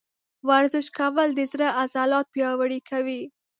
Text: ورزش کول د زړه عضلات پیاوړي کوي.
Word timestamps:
ورزش 0.49 0.87
کول 0.97 1.29
د 1.35 1.41
زړه 1.51 1.67
عضلات 1.81 2.25
پیاوړي 2.35 2.79
کوي. 2.89 3.21